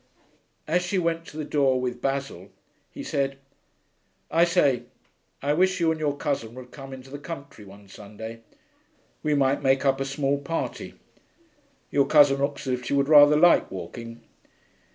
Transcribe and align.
As 0.67 0.81
she 0.81 0.97
went 0.97 1.27
to 1.27 1.37
the 1.37 1.45
door 1.45 1.79
with 1.79 2.01
Basil, 2.01 2.49
he 2.89 3.03
said, 3.03 3.37
'I 4.31 4.45
say, 4.45 4.83
I 5.43 5.53
wish 5.53 5.79
you 5.79 5.91
and 5.91 5.99
your 5.99 6.17
cousin 6.17 6.55
would 6.55 6.71
come 6.71 6.91
into 6.91 7.11
the 7.11 7.19
country 7.19 7.65
one 7.65 7.87
Sunday. 7.87 8.41
We 9.21 9.35
might 9.35 9.61
make 9.61 9.85
up 9.85 10.01
a 10.01 10.05
small 10.05 10.39
party. 10.39 10.95
Your 11.91 12.07
cousin 12.07 12.39
looks 12.39 12.65
as 12.65 12.73
if 12.79 12.85
she 12.85 12.95
would 12.95 13.09
rather 13.09 13.37
like 13.37 13.69
walking.' 13.69 14.23